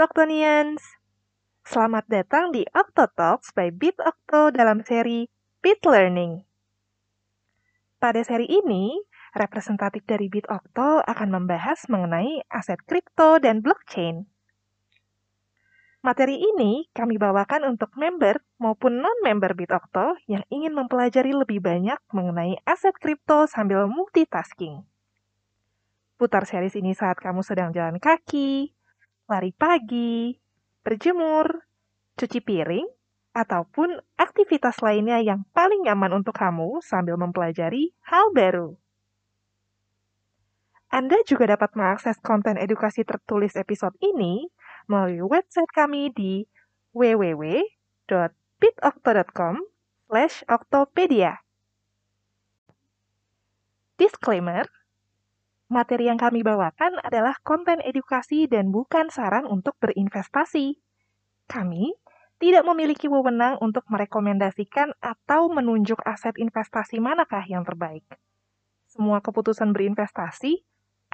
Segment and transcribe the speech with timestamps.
[0.00, 0.80] Octonians!
[1.60, 5.28] Selamat datang di Octo Talks by Bit Octo dalam seri
[5.60, 6.40] Bit Learning.
[8.00, 8.96] Pada seri ini,
[9.36, 14.24] representatif dari Bit Octo akan membahas mengenai aset kripto dan blockchain.
[16.00, 22.00] Materi ini kami bawakan untuk member maupun non-member Bit Octo yang ingin mempelajari lebih banyak
[22.16, 24.80] mengenai aset kripto sambil multitasking.
[26.16, 28.79] Putar series ini saat kamu sedang jalan kaki,
[29.30, 30.34] lari pagi,
[30.82, 31.62] berjemur,
[32.18, 32.82] cuci piring,
[33.30, 38.74] ataupun aktivitas lainnya yang paling nyaman untuk kamu sambil mempelajari hal baru.
[40.90, 44.50] Anda juga dapat mengakses konten edukasi tertulis episode ini
[44.90, 46.50] melalui website kami di
[46.90, 49.54] www.bitocto.com
[50.10, 51.38] slash octopedia.
[53.94, 54.66] Disclaimer,
[55.70, 60.74] Materi yang kami bawakan adalah konten edukasi dan bukan saran untuk berinvestasi.
[61.46, 61.94] Kami
[62.42, 68.02] tidak memiliki wewenang untuk merekomendasikan atau menunjuk aset investasi manakah yang terbaik.
[68.90, 70.58] Semua keputusan berinvestasi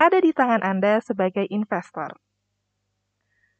[0.00, 2.16] ada di tangan Anda sebagai investor.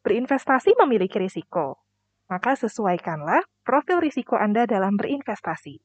[0.00, 1.84] Berinvestasi memiliki risiko,
[2.32, 5.84] maka sesuaikanlah profil risiko Anda dalam berinvestasi.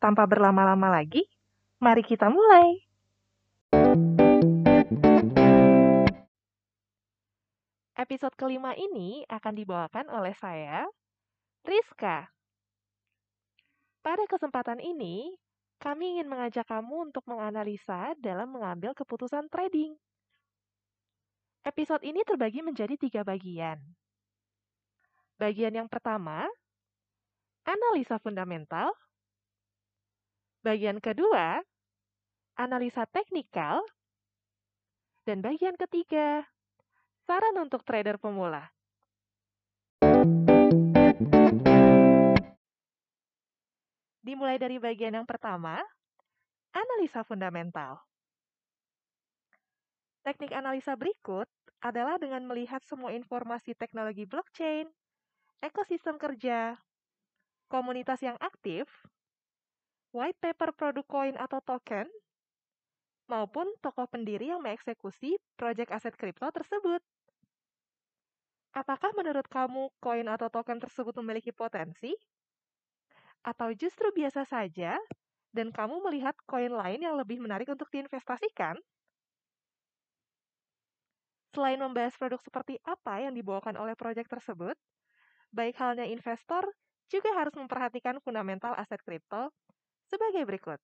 [0.00, 1.28] Tanpa berlama-lama lagi,
[1.76, 2.91] mari kita mulai.
[8.02, 10.90] Episode kelima ini akan dibawakan oleh saya,
[11.62, 12.26] Rizka.
[14.02, 15.38] Pada kesempatan ini,
[15.78, 19.94] kami ingin mengajak kamu untuk menganalisa dalam mengambil keputusan trading.
[21.62, 23.78] Episode ini terbagi menjadi tiga bagian.
[25.38, 26.50] Bagian yang pertama,
[27.62, 28.90] analisa fundamental.
[30.66, 31.62] Bagian kedua,
[32.58, 33.86] analisa teknikal.
[35.22, 36.42] Dan bagian ketiga,
[37.22, 38.66] Saran untuk trader pemula.
[44.22, 45.78] Dimulai dari bagian yang pertama,
[46.74, 48.02] analisa fundamental.
[50.22, 51.50] Teknik analisa berikut
[51.82, 54.86] adalah dengan melihat semua informasi teknologi blockchain,
[55.58, 56.78] ekosistem kerja,
[57.66, 58.86] komunitas yang aktif,
[60.14, 62.06] white paper produk koin atau token,
[63.32, 67.00] maupun tokoh pendiri yang mengeksekusi proyek aset kripto tersebut.
[68.76, 72.12] Apakah menurut kamu koin atau token tersebut memiliki potensi?
[73.40, 75.00] Atau justru biasa saja
[75.56, 78.76] dan kamu melihat koin lain yang lebih menarik untuk diinvestasikan?
[81.52, 84.76] Selain membahas produk seperti apa yang dibawakan oleh proyek tersebut,
[85.52, 86.64] baik halnya investor
[87.12, 89.52] juga harus memperhatikan fundamental aset kripto
[90.08, 90.80] sebagai berikut.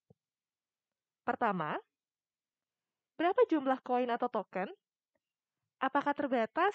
[1.25, 1.81] Pertama,
[3.19, 4.71] Berapa jumlah koin atau token?
[5.83, 6.75] Apakah terbatas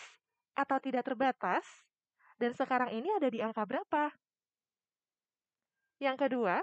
[0.59, 1.63] atau tidak terbatas?
[2.35, 4.11] Dan sekarang ini ada di angka berapa?
[6.03, 6.59] Yang kedua,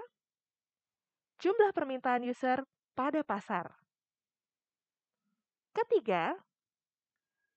[1.41, 2.61] jumlah permintaan user
[2.93, 3.73] pada pasar.
[5.73, 6.37] Ketiga,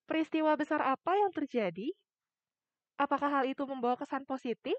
[0.09, 1.93] peristiwa besar apa yang terjadi?
[2.97, 4.79] Apakah hal itu membawa kesan positif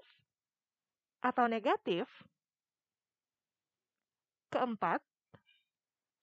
[1.22, 2.10] atau negatif?
[4.50, 5.04] Keempat,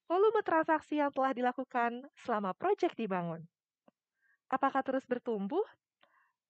[0.08, 3.48] volume transaksi yang telah dilakukan selama proyek dibangun.
[4.52, 5.64] Apakah terus bertumbuh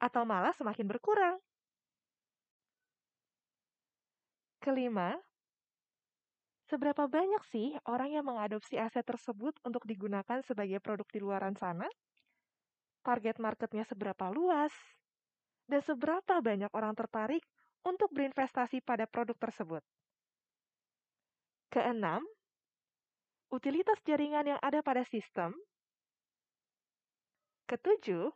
[0.01, 1.37] atau malah semakin berkurang?
[4.63, 5.19] Kelima,
[6.71, 11.87] seberapa banyak sih orang yang mengadopsi aset tersebut untuk digunakan sebagai produk di luaran sana?
[13.03, 14.71] Target marketnya seberapa luas?
[15.67, 17.43] Dan seberapa banyak orang tertarik
[17.83, 19.83] untuk berinvestasi pada produk tersebut?
[21.71, 22.23] Keenam,
[23.53, 25.53] utilitas jaringan yang ada pada sistem.
[27.69, 28.33] Ketujuh,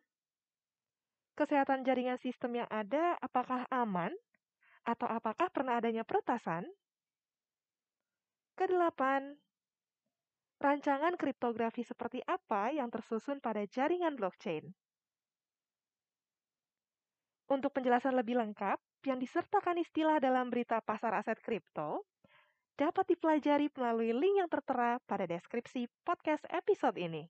[1.34, 4.14] kesehatan jaringan sistem yang ada apakah aman
[4.86, 6.70] atau apakah pernah adanya peretasan?
[8.54, 9.38] Kedelapan,
[10.62, 14.70] rancangan kriptografi seperti apa yang tersusun pada jaringan blockchain?
[17.48, 18.78] Untuk penjelasan lebih lengkap
[19.08, 22.04] yang disertakan istilah dalam berita pasar aset kripto,
[22.78, 27.26] dapat dipelajari melalui link yang tertera pada deskripsi podcast episode ini.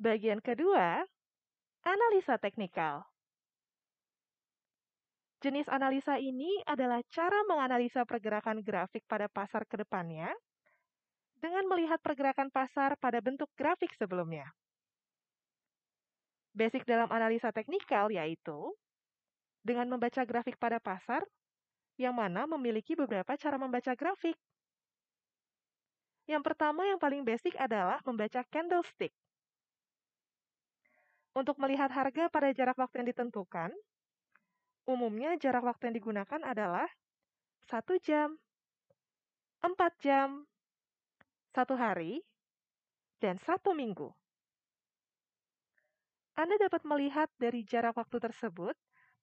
[0.00, 1.04] Bagian kedua,
[1.84, 3.04] analisa teknikal.
[5.44, 10.32] Jenis analisa ini adalah cara menganalisa pergerakan grafik pada pasar ke depannya
[11.36, 14.48] dengan melihat pergerakan pasar pada bentuk grafik sebelumnya.
[16.56, 18.72] Basic dalam analisa teknikal yaitu
[19.64, 21.24] dengan membaca grafik pada pasar,
[21.96, 24.36] yang mana memiliki beberapa cara membaca grafik.
[26.28, 29.12] Yang pertama yang paling basic adalah membaca candlestick.
[31.34, 33.74] Untuk melihat harga pada jarak waktu yang ditentukan,
[34.86, 36.86] umumnya jarak waktu yang digunakan adalah
[37.66, 38.36] 1 jam,
[39.64, 40.46] 4 jam,
[41.56, 42.22] 1 hari,
[43.18, 44.12] dan 1 minggu.
[46.34, 48.74] Anda dapat melihat dari jarak waktu tersebut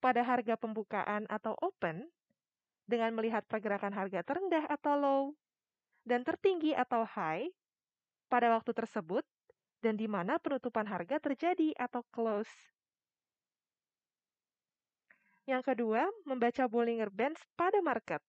[0.01, 2.09] pada harga pembukaan atau open
[2.89, 5.24] dengan melihat pergerakan harga terendah atau low
[6.03, 7.48] dan tertinggi atau high
[8.25, 9.21] pada waktu tersebut
[9.86, 12.51] dan di mana penutupan harga terjadi atau close.
[15.50, 18.21] Yang kedua, membaca Bollinger Bands pada market,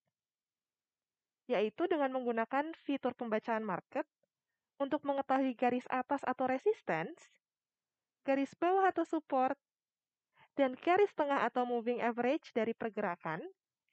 [1.47, 4.09] yaitu dengan menggunakan fitur pembacaan market
[4.81, 7.21] untuk mengetahui garis atas atau resistance,
[8.25, 9.55] garis bawah atau support,
[10.57, 13.41] dan garis tengah atau moving average dari pergerakan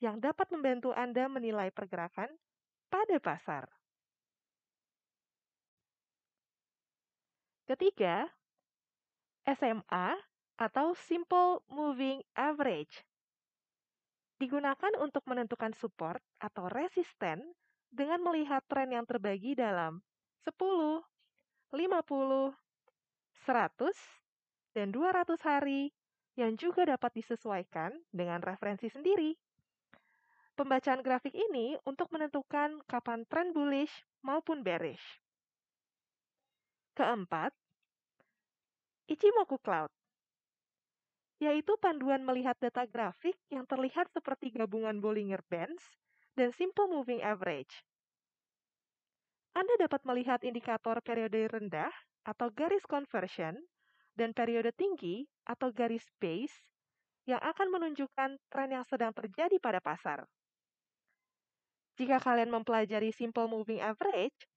[0.04, 2.32] yang dapat membantu Anda menilai pergerakan
[2.88, 3.68] pada pasar.
[7.70, 8.26] Ketiga,
[9.46, 10.18] SMA
[10.58, 13.06] atau Simple Moving Average.
[14.42, 17.44] Digunakan untuk menentukan support atau resisten
[17.94, 20.02] dengan melihat tren yang terbagi dalam
[20.48, 21.04] 10,
[21.70, 22.56] 50,
[23.46, 25.92] 100, dan 200 hari
[26.40, 29.36] yang juga dapat disesuaikan dengan referensi sendiri.
[30.56, 33.92] Pembacaan grafik ini untuk menentukan kapan tren bullish
[34.24, 35.04] maupun bearish.
[36.96, 37.52] Keempat,
[39.12, 39.92] Ichimoku Cloud,
[41.44, 45.84] yaitu panduan melihat data grafik yang terlihat seperti gabungan Bollinger Bands
[46.36, 47.84] dan Simple Moving Average.
[49.56, 51.92] Anda dapat melihat indikator periode rendah
[52.28, 53.60] atau garis conversion
[54.20, 56.54] dan periode tinggi atau garis base
[57.26, 60.22] yang akan menunjukkan tren yang sedang terjadi pada pasar.
[61.98, 64.48] Jika kalian mempelajari simple moving average,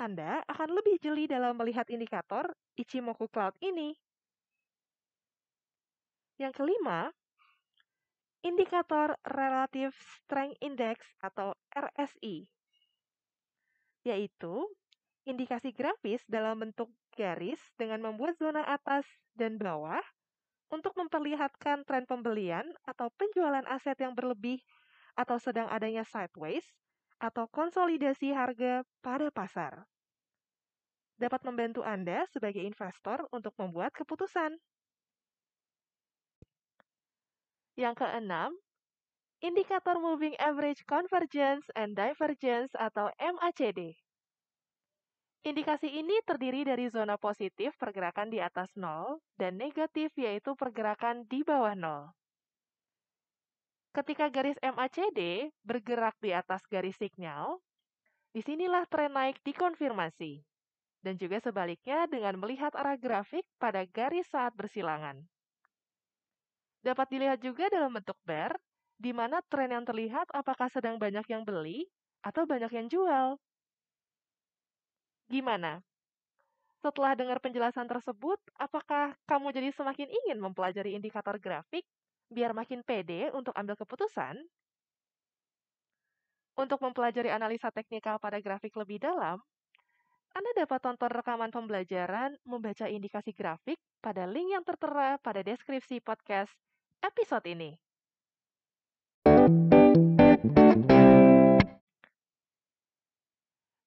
[0.00, 3.94] Anda akan lebih jeli dalam melihat indikator Ichimoku Cloud ini.
[6.34, 7.14] Yang kelima,
[8.42, 12.42] indikator Relative Strength Index atau RSI,
[14.02, 14.66] yaitu
[15.24, 20.04] indikasi grafis dalam bentuk garis dengan membuat zona atas dan bawah
[20.68, 24.60] untuk memperlihatkan tren pembelian atau penjualan aset yang berlebih
[25.16, 26.64] atau sedang adanya sideways
[27.22, 29.86] atau konsolidasi harga pada pasar.
[31.14, 34.58] Dapat membantu Anda sebagai investor untuk membuat keputusan.
[37.78, 38.50] Yang keenam,
[39.38, 44.03] indikator Moving Average Convergence and Divergence atau MACD.
[45.44, 51.44] Indikasi ini terdiri dari zona positif pergerakan di atas 0 dan negatif yaitu pergerakan di
[51.44, 52.16] bawah 0.
[53.92, 57.60] Ketika garis MACD bergerak di atas garis sinyal,
[58.32, 60.40] di sinilah tren naik dikonfirmasi.
[61.04, 65.20] Dan juga sebaliknya dengan melihat arah grafik pada garis saat bersilangan.
[66.80, 68.56] Dapat dilihat juga dalam bentuk bar,
[68.96, 71.84] di mana tren yang terlihat apakah sedang banyak yang beli
[72.24, 73.36] atau banyak yang jual.
[75.28, 75.80] Gimana?
[76.84, 81.88] Setelah dengar penjelasan tersebut, apakah kamu jadi semakin ingin mempelajari indikator grafik
[82.28, 84.36] biar makin pede untuk ambil keputusan,
[86.54, 89.42] untuk mempelajari analisa teknikal pada grafik lebih dalam,
[90.34, 96.50] Anda dapat tonton rekaman pembelajaran membaca indikasi grafik pada link yang tertera pada deskripsi podcast
[97.02, 97.78] episode ini.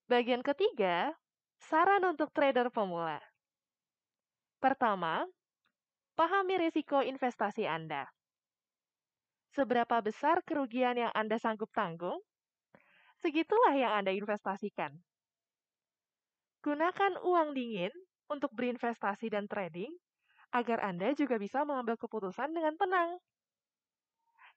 [0.08, 1.12] Bagian ketiga,
[1.58, 3.18] saran untuk trader pemula.
[4.58, 5.26] Pertama,
[6.18, 8.10] pahami risiko investasi Anda.
[9.54, 12.22] Seberapa besar kerugian yang Anda sanggup tanggung?
[13.18, 14.94] Segitulah yang Anda investasikan.
[16.62, 17.94] Gunakan uang dingin
[18.30, 19.90] untuk berinvestasi dan trading
[20.54, 23.18] agar Anda juga bisa mengambil keputusan dengan tenang.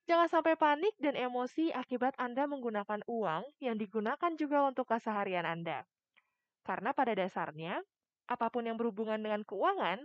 [0.08, 5.86] Jangan sampai panik dan emosi akibat Anda menggunakan uang yang digunakan juga untuk keseharian Anda.
[6.62, 7.80] Karena pada dasarnya,
[8.30, 9.98] apa pun yang berhubungan dengan keuangan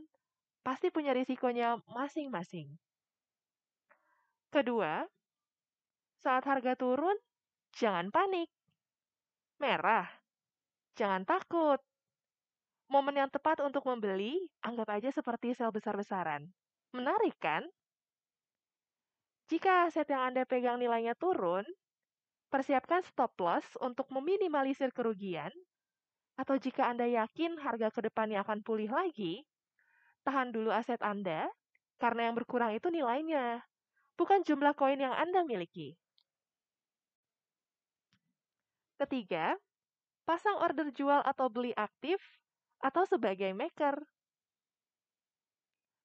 [0.65, 2.73] pasti punya risikonya masing-masing.
[4.49, 5.05] Kedua,
[6.25, 7.13] saat harga turun,
[7.77, 8.49] jangan panik.
[9.61, 10.09] Merah,
[10.97, 11.77] jangan takut.
[12.89, 16.49] Momen yang tepat untuk membeli, anggap aja seperti sel besar-besaran.
[16.97, 17.61] Menarik kan?
[19.45, 21.65] Jika aset yang Anda pegang nilainya turun,
[22.49, 25.53] persiapkan stop loss untuk meminimalisir kerugian,
[26.35, 29.47] atau jika Anda yakin harga ke depannya akan pulih lagi,
[30.27, 31.47] tahan dulu aset Anda,
[31.95, 33.63] karena yang berkurang itu nilainya,
[34.19, 35.95] bukan jumlah koin yang Anda miliki.
[38.99, 39.55] Ketiga,
[40.27, 42.19] pasang order jual atau beli aktif,
[42.83, 44.03] atau sebagai maker.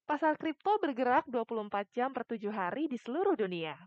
[0.06, 3.78] Pasar kripto bergerak 24 jam per 7 hari di seluruh dunia.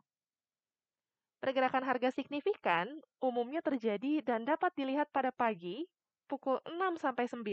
[1.43, 2.87] Pergerakan harga signifikan
[3.19, 5.83] umumnya terjadi dan dapat dilihat pada pagi
[6.33, 7.45] pukul 6 sampai 9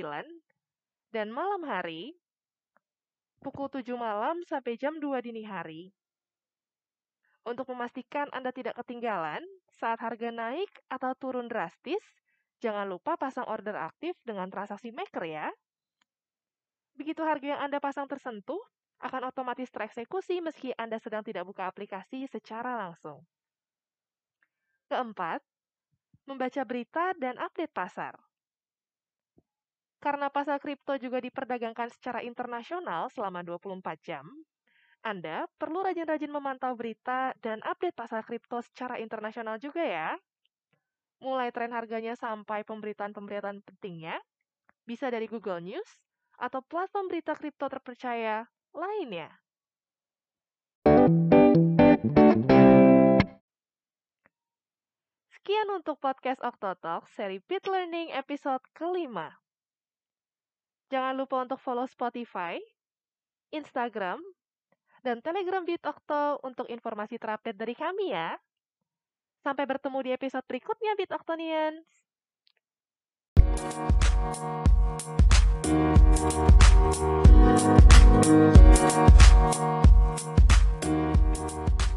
[1.13, 2.17] dan malam hari
[3.45, 5.93] pukul 7 malam sampai jam 2 dini hari.
[7.45, 12.01] Untuk memastikan Anda tidak ketinggalan saat harga naik atau turun drastis,
[12.65, 15.53] jangan lupa pasang order aktif dengan transaksi maker ya.
[16.97, 18.65] Begitu harga yang Anda pasang tersentuh,
[19.01, 23.25] akan otomatis tereksekusi meski Anda sedang tidak buka aplikasi secara langsung.
[24.89, 25.45] Keempat,
[26.25, 28.30] membaca berita dan update pasar.
[30.01, 34.25] Karena pasar kripto juga diperdagangkan secara internasional selama 24 jam,
[35.05, 40.17] Anda perlu rajin-rajin memantau berita dan update pasar kripto secara internasional juga ya.
[41.21, 44.17] Mulai tren harganya sampai pemberitaan-pemberitaan pentingnya,
[44.89, 46.01] bisa dari Google News,
[46.41, 49.29] atau platform berita kripto terpercaya lainnya.
[55.29, 59.37] Sekian untuk podcast Octotalk seri Pit Learning episode kelima.
[60.91, 62.59] Jangan lupa untuk follow Spotify,
[63.55, 64.19] Instagram,
[65.07, 68.35] dan Telegram Beat Octo untuk informasi terupdate dari kami ya.
[69.47, 71.15] Sampai bertemu di episode berikutnya Beat
[81.79, 81.90] you.